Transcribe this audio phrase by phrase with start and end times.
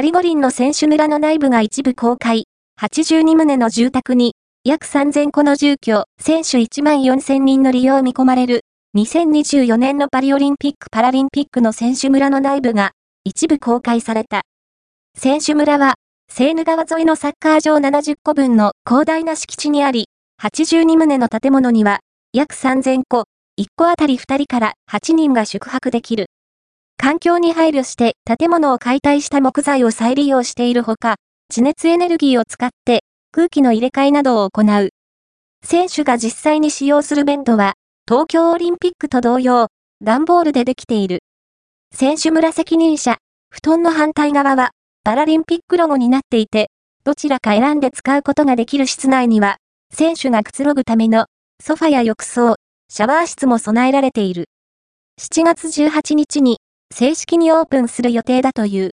[0.00, 2.44] パリ五輪の選手村の内部が一部公開。
[2.80, 4.32] 82棟の住宅に、
[4.64, 8.62] 約3000個の住居、選手1万4000人の利用を見込まれる。
[8.96, 12.92] 2024年のパリオリンピック・パラリンピックの選手村の内部が
[13.24, 14.40] 一部公開された。
[15.18, 15.96] 選手村は、
[16.32, 20.06] セーヌ川沿いのサッカー場70個分の広大な敷地にあり、
[20.42, 22.00] 82棟の建物には
[22.32, 23.24] 約3000個、
[23.60, 26.29] 1個あたり2人から8人が宿泊できる。
[27.02, 31.16] 環境に配慮して建物を解体した木材を再利用しているほか、
[31.48, 34.90] 地熱エネルギーを使って空気の入れ替えなどを行う。
[35.64, 37.72] 選手が実際に使用するベントは、
[38.06, 39.68] 東京オリンピックと同様、
[40.02, 41.20] 段ボールでできている。
[41.94, 43.16] 選手村責任者、
[43.48, 44.72] 布団の反対側は、
[45.02, 46.68] パラリンピックロゴになっていて、
[47.04, 49.56] どちらか選んで使うことができる室内には、
[49.90, 51.28] 選手がくつろぐための
[51.62, 52.56] ソファや浴槽、
[52.90, 54.48] シャワー室も備えられている。
[55.18, 56.58] 7月18日に
[56.92, 58.88] 正式にオープンする予定だという。